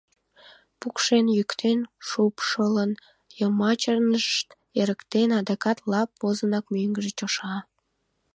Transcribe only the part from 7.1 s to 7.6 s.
чоша.